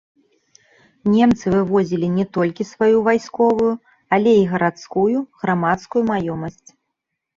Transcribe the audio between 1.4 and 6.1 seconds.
вывозілі не толькі сваю вайсковую, але і гарадскую, грамадскую